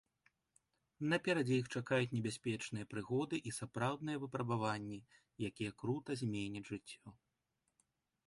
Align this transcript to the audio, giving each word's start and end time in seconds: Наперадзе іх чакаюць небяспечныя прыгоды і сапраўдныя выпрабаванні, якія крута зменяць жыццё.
Наперадзе 1.11 1.55
іх 1.63 1.67
чакаюць 1.79 2.09
небяспечныя 2.17 2.85
прыгоды 2.93 3.35
і 3.51 3.53
сапраўдныя 3.59 4.21
выпрабаванні, 4.23 4.99
якія 5.49 5.71
крута 5.83 6.11
зменяць 6.23 6.67
жыццё. 6.71 7.07